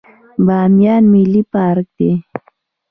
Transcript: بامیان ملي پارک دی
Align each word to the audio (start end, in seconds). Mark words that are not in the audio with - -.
بامیان 0.45 1.03
ملي 1.13 1.41
پارک 1.51 1.87
دی 1.97 2.11